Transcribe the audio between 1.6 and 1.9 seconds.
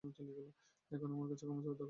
চাওয়ার দরকার নেই।